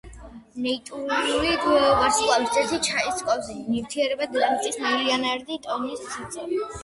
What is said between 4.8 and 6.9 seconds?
მილიარდობით ტონას იწონის.